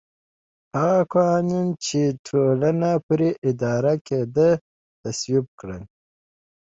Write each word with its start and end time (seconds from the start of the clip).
هغه 0.79 1.01
قوانین 1.13 1.67
چې 1.85 2.01
ټولنه 2.27 2.91
پرې 3.07 3.29
اداره 3.49 3.93
کېده 4.07 4.49
تصویب 5.01 5.45
کړل 5.59 5.83